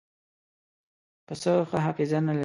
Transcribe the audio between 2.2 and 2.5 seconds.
نه لري.